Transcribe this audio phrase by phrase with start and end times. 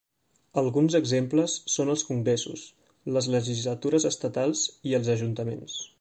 [0.61, 2.63] Alguns exemples són els congressos,
[3.19, 5.79] les legislatures estatals i els ajuntaments.